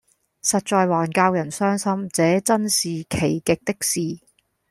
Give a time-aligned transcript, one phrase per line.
[0.43, 4.25] 實在還教人傷心，這眞是奇極的事！